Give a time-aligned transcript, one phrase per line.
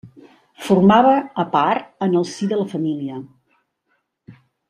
[0.67, 1.11] Formava
[1.43, 3.21] a part en el si de la família.